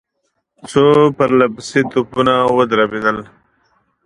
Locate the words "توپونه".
1.91-2.33